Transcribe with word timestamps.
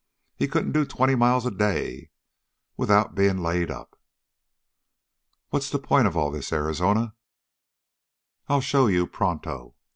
He 0.35 0.47
couldn't 0.47 0.71
do 0.71 0.83
twenty 0.83 1.13
miles 1.13 1.45
in 1.45 1.53
a 1.53 1.55
day 1.55 2.09
without 2.75 3.13
being 3.13 3.37
laid 3.37 3.69
up." 3.69 3.99
"What's 5.49 5.69
the 5.69 5.77
point 5.77 6.07
of 6.07 6.17
all 6.17 6.31
this, 6.31 6.51
Arizona?" 6.51 7.13
"I'll 8.47 8.61
show 8.61 8.87
you 8.87 9.05
pronto. 9.05 9.75